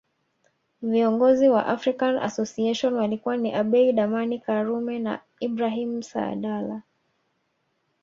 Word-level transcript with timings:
Viongozi 0.81 1.47
wa 1.49 1.65
African 1.65 2.17
Association 2.17 2.93
walikuwa 2.93 3.37
ni 3.37 3.53
Abeid 3.53 3.99
Amani 3.99 4.39
Karume 4.39 4.99
na 4.99 5.19
Ibrahim 5.39 6.01
Saadala 6.01 6.81